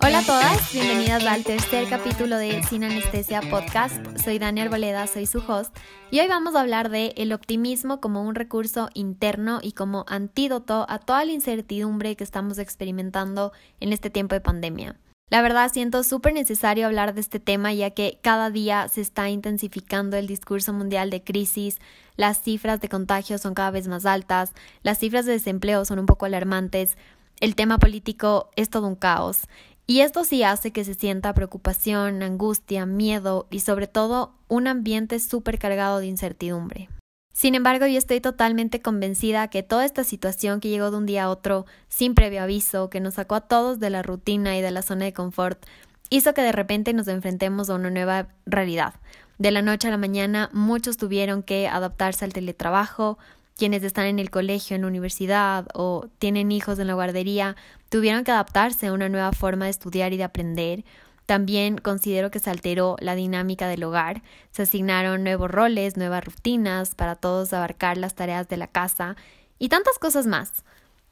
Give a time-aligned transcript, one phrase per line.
[0.00, 3.94] Hola a todas, bienvenidas al tercer capítulo de Sin Anestesia Podcast.
[4.16, 5.76] Soy Daniel Arboleda, soy su host,
[6.10, 10.86] y hoy vamos a hablar de el optimismo como un recurso interno y como antídoto
[10.88, 14.96] a toda la incertidumbre que estamos experimentando en este tiempo de pandemia.
[15.32, 19.30] La verdad siento súper necesario hablar de este tema ya que cada día se está
[19.30, 21.78] intensificando el discurso mundial de crisis,
[22.16, 26.04] las cifras de contagios son cada vez más altas, las cifras de desempleo son un
[26.04, 26.98] poco alarmantes,
[27.40, 29.48] el tema político es todo un caos.
[29.86, 35.18] Y esto sí hace que se sienta preocupación, angustia, miedo y sobre todo un ambiente
[35.18, 36.90] súper cargado de incertidumbre.
[37.32, 41.24] Sin embargo, yo estoy totalmente convencida que toda esta situación que llegó de un día
[41.24, 44.70] a otro, sin previo aviso, que nos sacó a todos de la rutina y de
[44.70, 45.64] la zona de confort,
[46.10, 48.94] hizo que de repente nos enfrentemos a una nueva realidad.
[49.38, 53.18] De la noche a la mañana, muchos tuvieron que adaptarse al teletrabajo,
[53.56, 57.56] quienes están en el colegio, en la universidad o tienen hijos en la guardería,
[57.88, 60.84] tuvieron que adaptarse a una nueva forma de estudiar y de aprender.
[61.32, 66.94] También considero que se alteró la dinámica del hogar, se asignaron nuevos roles, nuevas rutinas
[66.94, 69.16] para todos abarcar las tareas de la casa
[69.58, 70.62] y tantas cosas más.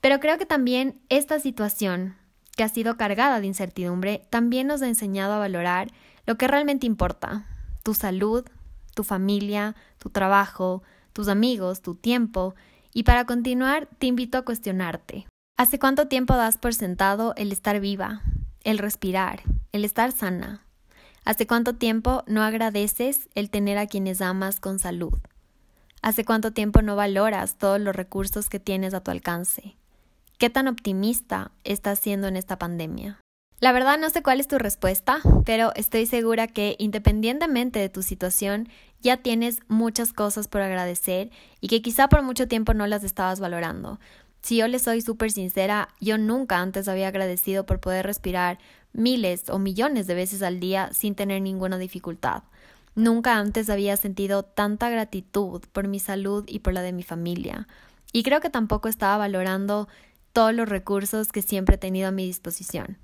[0.02, 2.16] Pero creo que también esta situación,
[2.54, 5.90] que ha sido cargada de incertidumbre, también nos ha enseñado a valorar
[6.26, 7.46] lo que realmente importa,
[7.82, 8.44] tu salud,
[8.94, 10.82] tu familia, tu trabajo,
[11.14, 12.54] tus amigos, tu tiempo,
[12.92, 15.26] y para continuar te invito a cuestionarte.
[15.56, 18.20] ¿Hace cuánto tiempo das por sentado el estar viva,
[18.64, 20.64] el respirar, el estar sana.
[21.24, 25.14] ¿Hace cuánto tiempo no agradeces el tener a quienes amas con salud?
[26.02, 29.76] ¿Hace cuánto tiempo no valoras todos los recursos que tienes a tu alcance?
[30.38, 33.20] ¿Qué tan optimista estás siendo en esta pandemia?
[33.60, 38.02] La verdad no sé cuál es tu respuesta, pero estoy segura que independientemente de tu
[38.02, 38.70] situación,
[39.02, 43.38] ya tienes muchas cosas por agradecer y que quizá por mucho tiempo no las estabas
[43.38, 44.00] valorando.
[44.42, 48.58] Si yo le soy súper sincera, yo nunca antes había agradecido por poder respirar,
[48.92, 52.42] miles o millones de veces al día sin tener ninguna dificultad.
[52.94, 57.68] Nunca antes había sentido tanta gratitud por mi salud y por la de mi familia.
[58.12, 59.88] Y creo que tampoco estaba valorando
[60.32, 62.98] todos los recursos que siempre he tenido a mi disposición.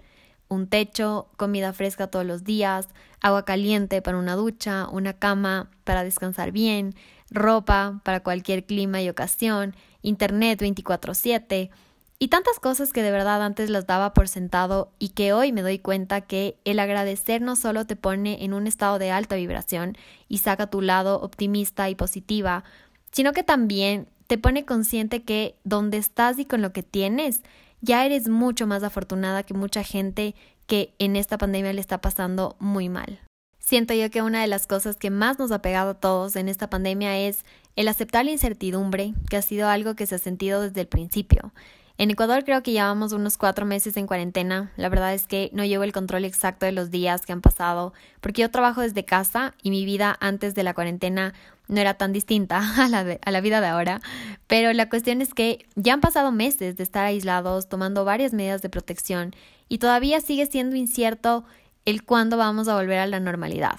[0.48, 2.88] Un techo, comida fresca todos los días,
[3.20, 6.94] agua caliente para una ducha, una cama para descansar bien,
[7.30, 9.74] ropa para cualquier clima y ocasión,
[10.06, 11.70] internet 24/7,
[12.18, 15.60] y tantas cosas que de verdad antes las daba por sentado y que hoy me
[15.60, 19.98] doy cuenta que el agradecer no solo te pone en un estado de alta vibración
[20.28, 22.64] y saca tu lado optimista y positiva,
[23.12, 27.42] sino que también te pone consciente que donde estás y con lo que tienes,
[27.82, 30.34] ya eres mucho más afortunada que mucha gente
[30.66, 33.25] que en esta pandemia le está pasando muy mal.
[33.66, 36.48] Siento yo que una de las cosas que más nos ha pegado a todos en
[36.48, 37.44] esta pandemia es
[37.74, 41.52] el aceptar la incertidumbre, que ha sido algo que se ha sentido desde el principio.
[41.98, 44.70] En Ecuador creo que llevamos unos cuatro meses en cuarentena.
[44.76, 47.92] La verdad es que no llevo el control exacto de los días que han pasado,
[48.20, 51.34] porque yo trabajo desde casa y mi vida antes de la cuarentena
[51.66, 54.00] no era tan distinta a la, a la vida de ahora.
[54.46, 58.62] Pero la cuestión es que ya han pasado meses de estar aislados, tomando varias medidas
[58.62, 59.34] de protección,
[59.68, 61.44] y todavía sigue siendo incierto
[61.86, 63.78] el cuándo vamos a volver a la normalidad.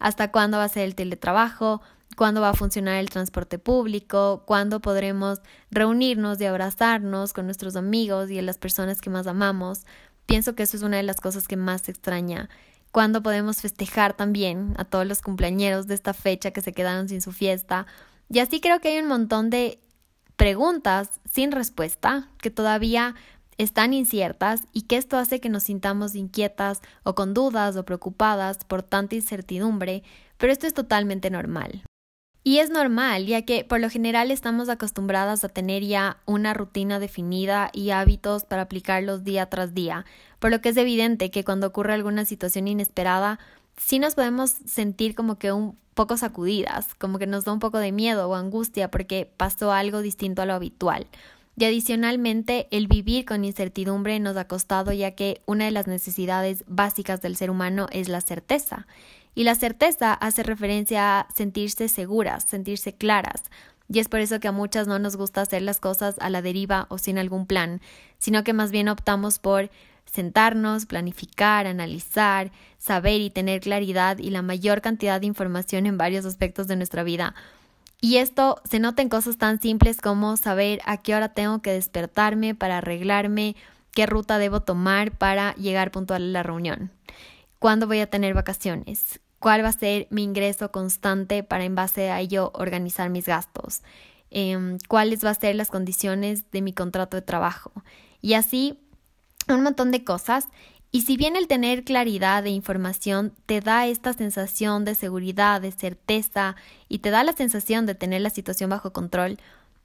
[0.00, 1.80] Hasta cuándo va a ser el teletrabajo,
[2.16, 5.40] cuándo va a funcionar el transporte público, cuándo podremos
[5.70, 9.84] reunirnos y abrazarnos con nuestros amigos y las personas que más amamos.
[10.26, 12.48] Pienso que eso es una de las cosas que más extraña.
[12.90, 17.22] Cuándo podemos festejar también a todos los cumpleañeros de esta fecha que se quedaron sin
[17.22, 17.86] su fiesta.
[18.28, 19.78] Y así creo que hay un montón de
[20.36, 23.14] preguntas sin respuesta que todavía
[23.62, 28.64] están inciertas y que esto hace que nos sintamos inquietas o con dudas o preocupadas
[28.64, 30.02] por tanta incertidumbre,
[30.36, 31.84] pero esto es totalmente normal.
[32.44, 36.98] Y es normal, ya que por lo general estamos acostumbradas a tener ya una rutina
[36.98, 40.04] definida y hábitos para aplicarlos día tras día,
[40.40, 43.38] por lo que es evidente que cuando ocurre alguna situación inesperada,
[43.76, 47.78] sí nos podemos sentir como que un poco sacudidas, como que nos da un poco
[47.78, 51.06] de miedo o angustia porque pasó algo distinto a lo habitual.
[51.56, 56.64] Y adicionalmente, el vivir con incertidumbre nos ha costado ya que una de las necesidades
[56.66, 58.86] básicas del ser humano es la certeza.
[59.34, 63.42] Y la certeza hace referencia a sentirse seguras, sentirse claras.
[63.88, 66.40] Y es por eso que a muchas no nos gusta hacer las cosas a la
[66.40, 67.80] deriva o sin algún plan,
[68.18, 69.70] sino que más bien optamos por
[70.06, 76.24] sentarnos, planificar, analizar, saber y tener claridad y la mayor cantidad de información en varios
[76.24, 77.34] aspectos de nuestra vida.
[78.02, 81.72] Y esto se nota en cosas tan simples como saber a qué hora tengo que
[81.72, 83.56] despertarme para arreglarme,
[83.92, 86.90] qué ruta debo tomar para llegar puntual a la reunión
[87.62, 92.10] cuándo voy a tener vacaciones, cuál va a ser mi ingreso constante para en base
[92.10, 93.82] a ello organizar mis gastos,
[94.30, 97.70] em, cuáles van a ser las condiciones de mi contrato de trabajo.
[98.20, 98.80] Y así
[99.48, 100.48] un montón de cosas.
[100.94, 105.72] Y si bien el tener claridad de información te da esta sensación de seguridad, de
[105.72, 106.54] certeza
[106.86, 109.38] y te da la sensación de tener la situación bajo control,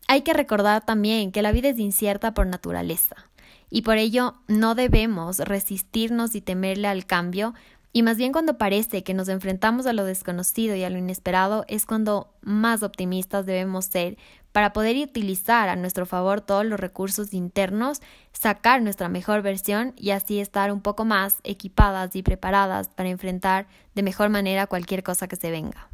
[0.10, 3.16] hay que recordar también que la vida es incierta por naturaleza.
[3.70, 7.54] Y por ello no debemos resistirnos y temerle al cambio,
[7.94, 11.66] y más bien cuando parece que nos enfrentamos a lo desconocido y a lo inesperado
[11.68, 14.18] es cuando más optimistas debemos ser
[14.58, 18.02] para poder utilizar a nuestro favor todos los recursos internos,
[18.34, 23.68] sacar nuestra mejor versión y así estar un poco más equipadas y preparadas para enfrentar
[23.94, 25.92] de mejor manera cualquier cosa que se venga.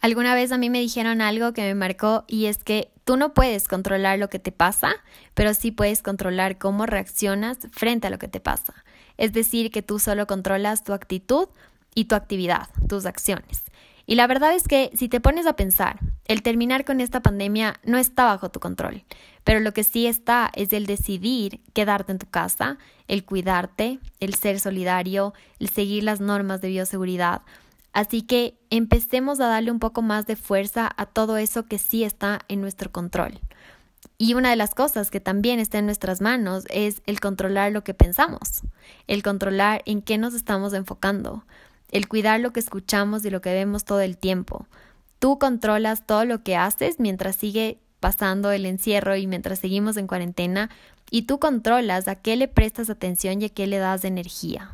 [0.00, 3.32] Alguna vez a mí me dijeron algo que me marcó y es que tú no
[3.32, 4.90] puedes controlar lo que te pasa,
[5.34, 8.74] pero sí puedes controlar cómo reaccionas frente a lo que te pasa.
[9.18, 11.46] Es decir, que tú solo controlas tu actitud
[11.94, 13.62] y tu actividad, tus acciones.
[14.04, 17.80] Y la verdad es que si te pones a pensar, el terminar con esta pandemia
[17.84, 19.04] no está bajo tu control,
[19.44, 22.78] pero lo que sí está es el decidir quedarte en tu casa,
[23.08, 27.42] el cuidarte, el ser solidario, el seguir las normas de bioseguridad
[27.92, 32.04] Así que empecemos a darle un poco más de fuerza a todo eso que sí
[32.04, 33.40] está en nuestro control.
[34.16, 37.82] Y una de las cosas que también está en nuestras manos es el controlar lo
[37.82, 38.62] que pensamos,
[39.06, 41.44] el controlar en qué nos estamos enfocando,
[41.90, 44.66] el cuidar lo que escuchamos y lo que vemos todo el tiempo.
[45.20, 50.06] Tú controlas todo lo que haces mientras sigue pasando el encierro y mientras seguimos en
[50.06, 50.70] cuarentena
[51.10, 54.72] y tú controlas a qué le prestas atención y a qué le das energía.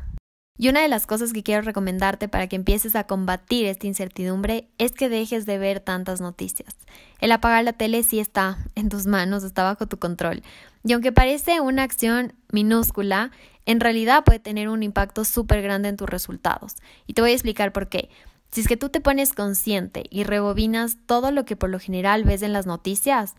[0.57, 4.69] Y una de las cosas que quiero recomendarte para que empieces a combatir esta incertidumbre
[4.77, 6.75] es que dejes de ver tantas noticias.
[7.19, 10.43] El apagar la tele sí está en tus manos, está bajo tu control.
[10.85, 13.31] Y aunque parece una acción minúscula,
[13.65, 16.77] en realidad puede tener un impacto súper grande en tus resultados.
[17.05, 18.09] Y te voy a explicar por qué.
[18.51, 22.23] Si es que tú te pones consciente y rebobinas todo lo que por lo general
[22.23, 23.35] ves en las noticias,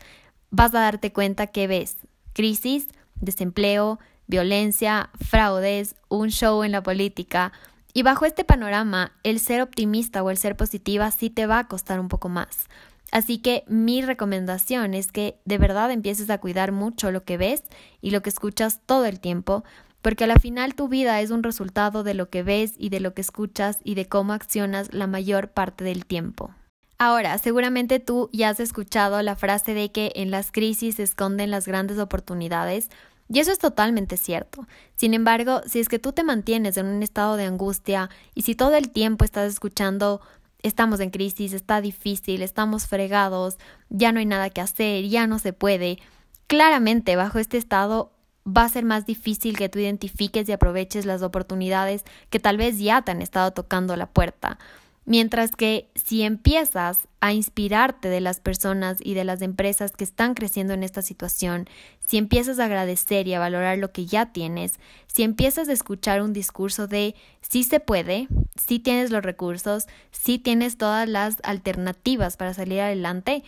[0.51, 1.97] vas a darte cuenta que ves
[2.33, 7.51] crisis, desempleo, violencia, fraudes, un show en la política.
[7.93, 11.67] Y bajo este panorama, el ser optimista o el ser positiva sí te va a
[11.67, 12.67] costar un poco más.
[13.11, 17.63] Así que mi recomendación es que de verdad empieces a cuidar mucho lo que ves
[18.01, 19.63] y lo que escuchas todo el tiempo,
[20.01, 23.13] porque al final tu vida es un resultado de lo que ves y de lo
[23.13, 26.51] que escuchas y de cómo accionas la mayor parte del tiempo.
[26.97, 31.51] Ahora, seguramente tú ya has escuchado la frase de que en las crisis se esconden
[31.51, 32.89] las grandes oportunidades,
[33.31, 34.67] y eso es totalmente cierto.
[34.95, 38.55] Sin embargo, si es que tú te mantienes en un estado de angustia y si
[38.55, 40.19] todo el tiempo estás escuchando
[40.63, 43.57] estamos en crisis, está difícil, estamos fregados,
[43.89, 45.99] ya no hay nada que hacer, ya no se puede,
[46.47, 48.11] claramente bajo este estado
[48.55, 52.79] va a ser más difícil que tú identifiques y aproveches las oportunidades que tal vez
[52.79, 54.57] ya te han estado tocando la puerta.
[55.05, 60.35] Mientras que si empiezas a inspirarte de las personas y de las empresas que están
[60.35, 61.67] creciendo en esta situación,
[62.05, 66.21] si empiezas a agradecer y a valorar lo que ya tienes, si empiezas a escuchar
[66.21, 72.37] un discurso de sí se puede, sí tienes los recursos, sí tienes todas las alternativas
[72.37, 73.43] para salir adelante,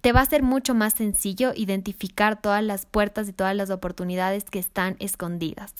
[0.00, 4.44] te va a ser mucho más sencillo identificar todas las puertas y todas las oportunidades
[4.44, 5.72] que están escondidas.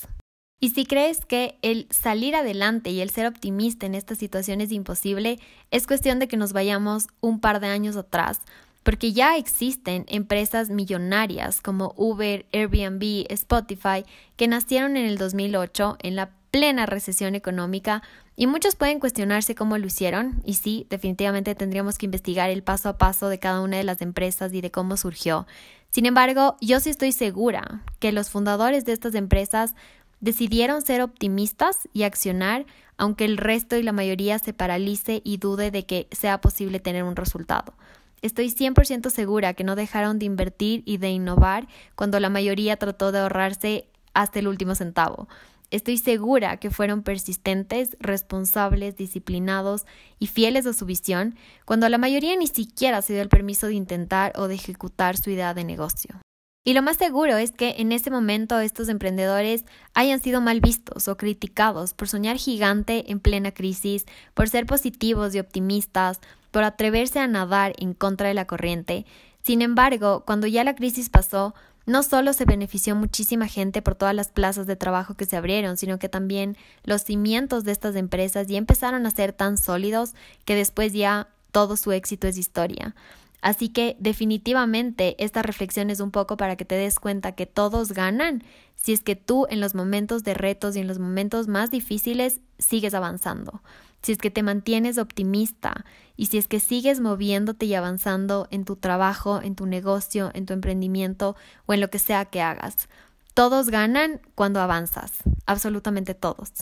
[0.59, 4.73] Y si crees que el salir adelante y el ser optimista en esta situación es
[4.73, 5.39] imposible,
[5.71, 8.41] es cuestión de que nos vayamos un par de años atrás,
[8.83, 14.05] porque ya existen empresas millonarias como Uber, Airbnb, Spotify,
[14.37, 18.03] que nacieron en el 2008 en la plena recesión económica
[18.34, 22.89] y muchos pueden cuestionarse cómo lo hicieron y sí, definitivamente tendríamos que investigar el paso
[22.89, 25.46] a paso de cada una de las empresas y de cómo surgió.
[25.91, 29.75] Sin embargo, yo sí estoy segura que los fundadores de estas empresas
[30.20, 32.65] Decidieron ser optimistas y accionar,
[32.96, 37.05] aunque el resto y la mayoría se paralice y dude de que sea posible tener
[37.05, 37.75] un resultado.
[38.22, 43.13] Estoy 100% segura que no dejaron de invertir y de innovar cuando la mayoría trató
[43.13, 45.29] de ahorrarse hasta el último centavo.
[45.70, 49.85] Estoy segura que fueron persistentes, responsables, disciplinados
[50.19, 53.75] y fieles a su visión cuando la mayoría ni siquiera se dio el permiso de
[53.75, 56.20] intentar o de ejecutar su idea de negocio.
[56.65, 61.06] Y lo más seguro es que en ese momento estos emprendedores hayan sido mal vistos
[61.06, 64.05] o criticados por soñar gigante en plena crisis,
[64.35, 66.20] por ser positivos y optimistas,
[66.51, 69.06] por atreverse a nadar en contra de la corriente.
[69.46, 71.55] Sin embargo, cuando ya la crisis pasó,
[71.86, 75.76] no solo se benefició muchísima gente por todas las plazas de trabajo que se abrieron,
[75.76, 80.56] sino que también los cimientos de estas empresas ya empezaron a ser tan sólidos que
[80.56, 82.96] después ya todo su éxito es historia.
[83.41, 87.93] Así que definitivamente esta reflexión es un poco para que te des cuenta que todos
[87.93, 88.43] ganan
[88.74, 92.41] si es que tú en los momentos de retos y en los momentos más difíciles
[92.58, 93.62] sigues avanzando.
[94.06, 95.84] Si es que te mantienes optimista
[96.17, 100.46] y si es que sigues moviéndote y avanzando en tu trabajo, en tu negocio, en
[100.46, 101.34] tu emprendimiento
[101.67, 102.89] o en lo que sea que hagas.
[103.34, 105.10] Todos ganan cuando avanzas,
[105.44, 106.53] absolutamente todos.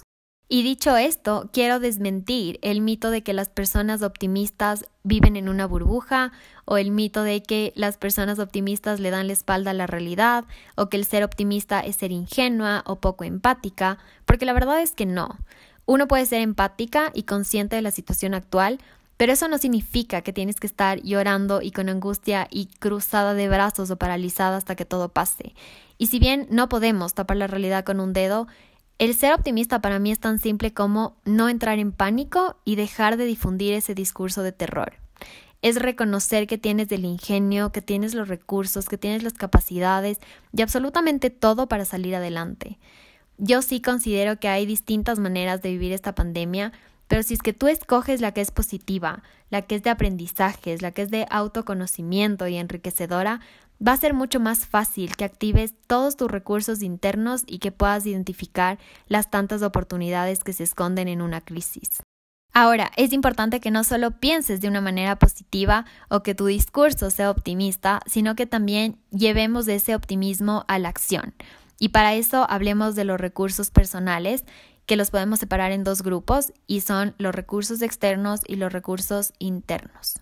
[0.48, 5.66] Y dicho esto, quiero desmentir el mito de que las personas optimistas viven en una
[5.66, 6.32] burbuja
[6.64, 10.44] o el mito de que las personas optimistas le dan la espalda a la realidad
[10.76, 14.92] o que el ser optimista es ser ingenua o poco empática, porque la verdad es
[14.92, 15.36] que no.
[15.86, 18.78] Uno puede ser empática y consciente de la situación actual,
[19.16, 23.48] pero eso no significa que tienes que estar llorando y con angustia y cruzada de
[23.48, 25.54] brazos o paralizada hasta que todo pase.
[25.98, 28.48] Y si bien no podemos tapar la realidad con un dedo,
[28.98, 33.16] el ser optimista para mí es tan simple como no entrar en pánico y dejar
[33.16, 34.94] de difundir ese discurso de terror.
[35.62, 40.18] Es reconocer que tienes el ingenio, que tienes los recursos, que tienes las capacidades
[40.52, 42.78] y absolutamente todo para salir adelante.
[43.38, 46.72] Yo sí considero que hay distintas maneras de vivir esta pandemia,
[47.08, 50.82] pero si es que tú escoges la que es positiva, la que es de aprendizajes,
[50.82, 53.40] la que es de autoconocimiento y enriquecedora,
[53.86, 58.06] va a ser mucho más fácil que actives todos tus recursos internos y que puedas
[58.06, 62.02] identificar las tantas oportunidades que se esconden en una crisis.
[62.56, 67.10] Ahora, es importante que no solo pienses de una manera positiva o que tu discurso
[67.10, 71.34] sea optimista, sino que también llevemos ese optimismo a la acción.
[71.78, 74.44] Y para eso hablemos de los recursos personales,
[74.86, 79.32] que los podemos separar en dos grupos y son los recursos externos y los recursos
[79.38, 80.20] internos.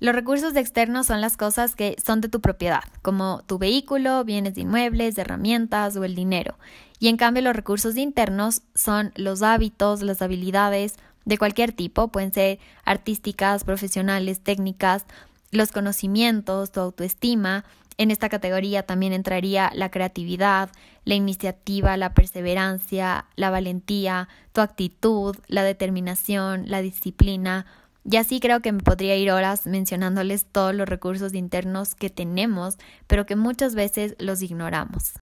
[0.00, 4.54] Los recursos externos son las cosas que son de tu propiedad, como tu vehículo, bienes
[4.54, 6.58] de inmuebles, herramientas o el dinero.
[6.98, 12.32] Y en cambio los recursos internos son los hábitos, las habilidades de cualquier tipo, pueden
[12.32, 15.06] ser artísticas, profesionales, técnicas,
[15.50, 17.64] los conocimientos, tu autoestima.
[17.96, 20.70] En esta categoría también entraría la creatividad,
[21.04, 27.66] la iniciativa, la perseverancia, la valentía, tu actitud, la determinación, la disciplina,
[28.04, 32.76] y así creo que me podría ir horas mencionándoles todos los recursos internos que tenemos,
[33.06, 35.14] pero que muchas veces los ignoramos.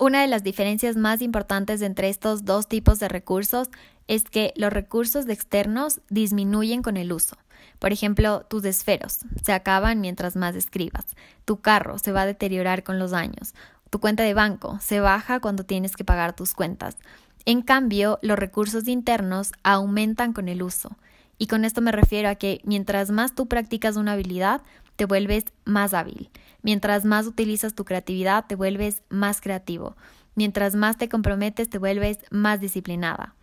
[0.00, 3.68] Una de las diferencias más importantes entre estos dos tipos de recursos
[4.08, 7.36] es que los recursos externos disminuyen con el uso.
[7.78, 11.04] Por ejemplo, tus esferos se acaban mientras más escribas.
[11.44, 13.52] Tu carro se va a deteriorar con los años.
[13.90, 16.96] Tu cuenta de banco se baja cuando tienes que pagar tus cuentas.
[17.44, 20.96] En cambio, los recursos internos aumentan con el uso.
[21.36, 24.62] Y con esto me refiero a que mientras más tú practicas una habilidad,
[25.00, 26.28] te vuelves más hábil.
[26.60, 29.96] Mientras más utilizas tu creatividad, te vuelves más creativo.
[30.34, 33.34] Mientras más te comprometes, te vuelves más disciplinada.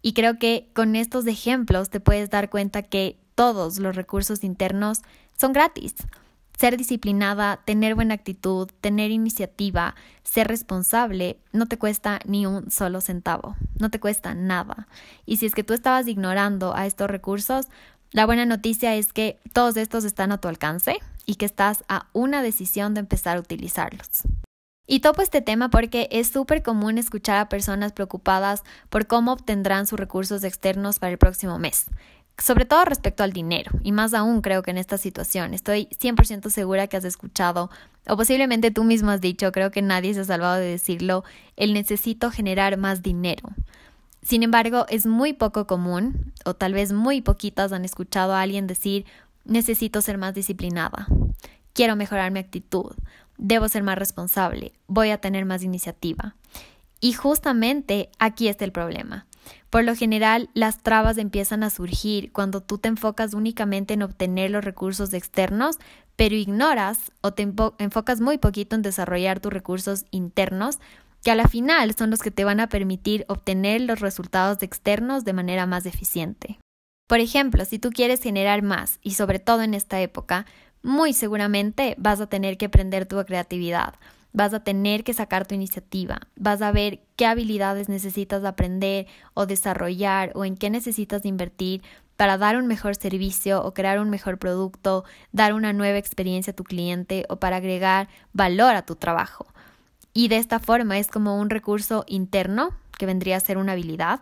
[0.00, 5.02] Y creo que con estos ejemplos te puedes dar cuenta que todos los recursos internos
[5.36, 5.96] son gratis
[6.58, 13.00] ser disciplinada, tener buena actitud, tener iniciativa, ser responsable, no te cuesta ni un solo
[13.00, 14.86] centavo, no te cuesta nada.
[15.26, 17.66] Y si es que tú estabas ignorando a estos recursos,
[18.12, 22.06] la buena noticia es que todos estos están a tu alcance y que estás a
[22.12, 24.22] una decisión de empezar a utilizarlos.
[24.86, 29.86] Y topo este tema porque es súper común escuchar a personas preocupadas por cómo obtendrán
[29.86, 31.88] sus recursos externos para el próximo mes
[32.38, 35.54] sobre todo respecto al dinero, y más aún creo que en esta situación.
[35.54, 37.70] Estoy 100% segura que has escuchado,
[38.08, 41.24] o posiblemente tú mismo has dicho, creo que nadie se ha salvado de decirlo,
[41.56, 43.50] el necesito generar más dinero.
[44.22, 48.66] Sin embargo, es muy poco común, o tal vez muy poquitas han escuchado a alguien
[48.66, 49.04] decir,
[49.44, 51.06] necesito ser más disciplinada,
[51.72, 52.92] quiero mejorar mi actitud,
[53.36, 56.36] debo ser más responsable, voy a tener más iniciativa.
[57.00, 59.26] Y justamente aquí está el problema.
[59.70, 64.52] Por lo general, las trabas empiezan a surgir cuando tú te enfocas únicamente en obtener
[64.52, 65.78] los recursos externos,
[66.14, 67.42] pero ignoras o te
[67.78, 70.78] enfocas muy poquito en desarrollar tus recursos internos,
[71.22, 75.24] que a la final son los que te van a permitir obtener los resultados externos
[75.24, 76.58] de manera más eficiente.
[77.08, 80.46] Por ejemplo, si tú quieres generar más, y sobre todo en esta época,
[80.82, 83.94] muy seguramente vas a tener que aprender tu creatividad
[84.32, 89.46] vas a tener que sacar tu iniciativa, vas a ver qué habilidades necesitas aprender o
[89.46, 91.82] desarrollar o en qué necesitas invertir
[92.16, 96.56] para dar un mejor servicio o crear un mejor producto, dar una nueva experiencia a
[96.56, 99.46] tu cliente o para agregar valor a tu trabajo.
[100.12, 104.20] Y de esta forma es como un recurso interno, que vendría a ser una habilidad,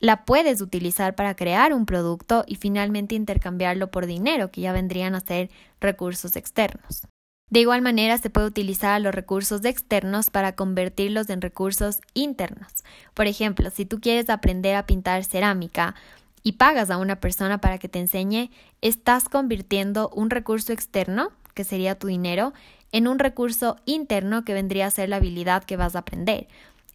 [0.00, 5.14] la puedes utilizar para crear un producto y finalmente intercambiarlo por dinero, que ya vendrían
[5.14, 5.50] a ser
[5.80, 7.06] recursos externos.
[7.50, 12.84] De igual manera, se puede utilizar los recursos externos para convertirlos en recursos internos.
[13.14, 15.94] Por ejemplo, si tú quieres aprender a pintar cerámica
[16.42, 18.50] y pagas a una persona para que te enseñe,
[18.80, 22.52] estás convirtiendo un recurso externo, que sería tu dinero,
[22.94, 26.46] en un recurso interno que vendría a ser la habilidad que vas a aprender.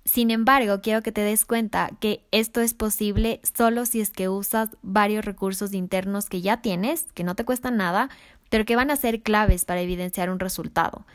[0.05, 4.29] Sin embargo, quiero que te des cuenta que esto es posible solo si es que
[4.29, 8.09] usas varios recursos internos que ya tienes, que no te cuestan nada,
[8.49, 11.05] pero que van a ser claves para evidenciar un resultado.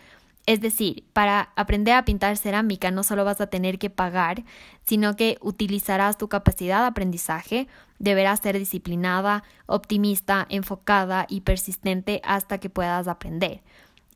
[0.44, 4.44] Es decir, para aprender a pintar cerámica no solo vas a tener que pagar,
[4.84, 12.58] sino que utilizarás tu capacidad de aprendizaje, deberás ser disciplinada, optimista, enfocada y persistente hasta
[12.58, 13.62] que puedas aprender.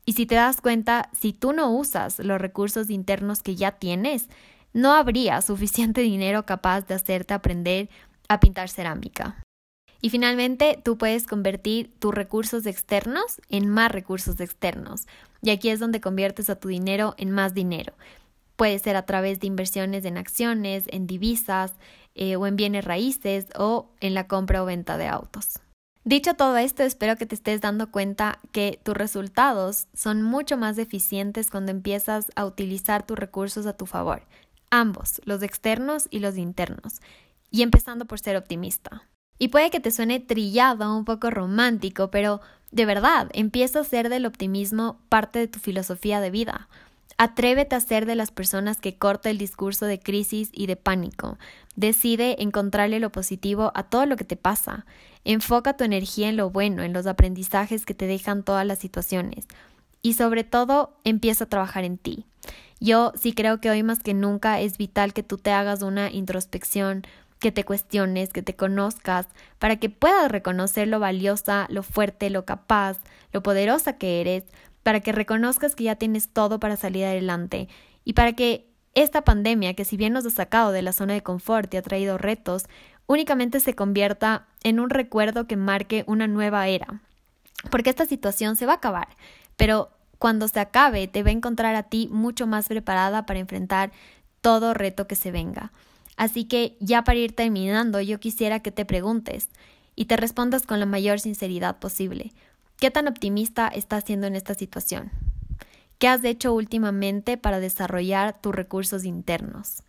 [0.09, 4.27] Y si te das cuenta, si tú no usas los recursos internos que ya tienes,
[4.73, 7.89] no habría suficiente dinero capaz de hacerte aprender
[8.27, 9.43] a pintar cerámica.
[10.01, 15.05] Y finalmente, tú puedes convertir tus recursos externos en más recursos externos.
[15.43, 17.93] Y aquí es donde conviertes a tu dinero en más dinero.
[18.55, 21.73] Puede ser a través de inversiones en acciones, en divisas
[22.15, 25.59] eh, o en bienes raíces o en la compra o venta de autos.
[26.05, 30.77] Dicho todo esto, espero que te estés dando cuenta que tus resultados son mucho más
[30.77, 34.23] eficientes cuando empiezas a utilizar tus recursos a tu favor,
[34.69, 37.01] ambos, los externos y los internos,
[37.51, 39.03] y empezando por ser optimista.
[39.37, 42.41] Y puede que te suene trillado, un poco romántico, pero
[42.71, 46.69] de verdad, empieza a ser del optimismo parte de tu filosofía de vida.
[47.21, 51.37] Atrévete a ser de las personas que corta el discurso de crisis y de pánico.
[51.75, 54.85] Decide encontrarle lo positivo a todo lo que te pasa.
[55.25, 59.47] Enfoca tu energía en lo bueno, en los aprendizajes que te dejan todas las situaciones.
[60.01, 62.25] Y sobre todo, empieza a trabajar en ti.
[62.79, 66.09] Yo sí creo que hoy más que nunca es vital que tú te hagas una
[66.09, 67.03] introspección
[67.39, 69.27] que te cuestiones, que te conozcas,
[69.59, 72.97] para que puedas reconocer lo valiosa, lo fuerte, lo capaz,
[73.31, 74.43] lo poderosa que eres,
[74.83, 77.67] para que reconozcas que ya tienes todo para salir adelante
[78.03, 81.23] y para que esta pandemia, que si bien nos ha sacado de la zona de
[81.23, 82.65] confort y ha traído retos,
[83.05, 87.01] únicamente se convierta en un recuerdo que marque una nueva era.
[87.69, 89.09] Porque esta situación se va a acabar,
[89.57, 93.91] pero cuando se acabe te va a encontrar a ti mucho más preparada para enfrentar
[94.41, 95.71] todo reto que se venga.
[96.17, 99.49] Así que ya para ir terminando, yo quisiera que te preguntes
[99.95, 102.33] y te respondas con la mayor sinceridad posible.
[102.79, 105.11] ¿Qué tan optimista estás siendo en esta situación?
[105.97, 109.83] ¿Qué has hecho últimamente para desarrollar tus recursos internos?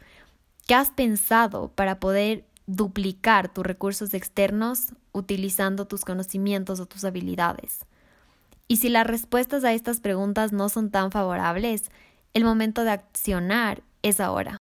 [0.67, 7.87] ¿Qué has pensado para poder duplicar tus recursos externos utilizando tus conocimientos o tus habilidades?
[8.67, 11.93] Y si las respuestas a estas preguntas no son tan favorables,
[12.35, 14.57] el momento de accionar es ahora.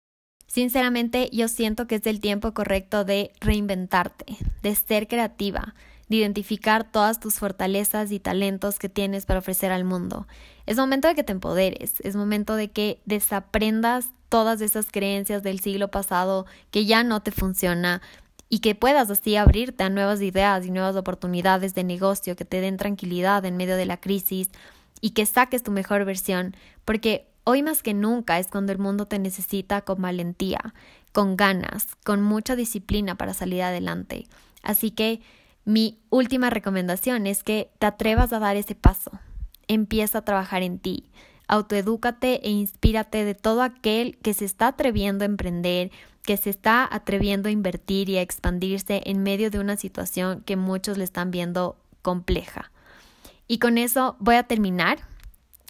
[0.48, 4.26] Sinceramente, yo siento que es el tiempo correcto de reinventarte,
[4.64, 5.76] de ser creativa,
[6.10, 10.28] de identificar todas tus fortalezas y talentos que tienes para ofrecer al mundo.
[10.65, 15.60] Es momento de que te empoderes, es momento de que desaprendas todas esas creencias del
[15.60, 18.02] siglo pasado que ya no te funciona
[18.50, 22.62] y que puedas así abrirte a nuevas ideas y nuevas oportunidades de negocio que te
[22.62, 24.50] den tranquilidad en medio de la crisis
[25.02, 29.06] y que saques tu mejor versión, porque Hoy más que nunca es cuando el mundo
[29.06, 30.74] te necesita con valentía,
[31.12, 34.26] con ganas, con mucha disciplina para salir adelante.
[34.63, 35.22] Así que
[35.65, 39.12] mi última recomendación es que te atrevas a dar ese paso.
[39.67, 41.10] Empieza a trabajar en ti.
[41.47, 45.91] Autoedúcate e inspírate de todo aquel que se está atreviendo a emprender,
[46.23, 50.56] que se está atreviendo a invertir y a expandirse en medio de una situación que
[50.56, 52.71] muchos le están viendo compleja.
[53.47, 54.99] Y con eso voy a terminar.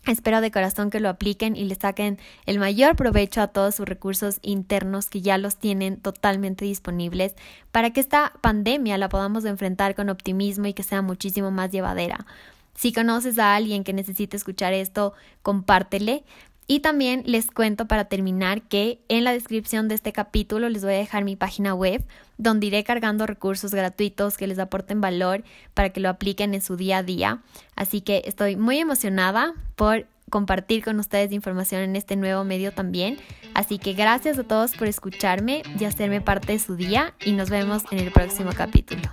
[0.08, 3.88] Espero de corazón que lo apliquen y le saquen el mayor provecho a todos sus
[3.88, 7.34] recursos internos que ya los tienen totalmente disponibles
[7.72, 12.28] para que esta pandemia la podamos enfrentar con optimismo y que sea muchísimo más llevadera.
[12.76, 16.24] Si conoces a alguien que necesite escuchar esto, compártele.
[16.68, 20.94] Y también les cuento para terminar que en la descripción de este capítulo les voy
[20.94, 22.04] a dejar mi página web
[22.38, 26.76] donde iré cargando recursos gratuitos que les aporten valor para que lo apliquen en su
[26.76, 27.42] día a día.
[27.76, 33.20] Así que estoy muy emocionada por compartir con ustedes información en este nuevo medio también.
[33.54, 37.50] Así que gracias a todos por escucharme y hacerme parte de su día y nos
[37.50, 39.04] vemos en el próximo capítulo.